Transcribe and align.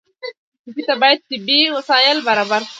ټپي 0.63 0.81
ته 0.87 0.93
باید 1.01 1.19
طبي 1.29 1.59
وسایل 1.75 2.17
برابر 2.27 2.61
کړو. 2.67 2.69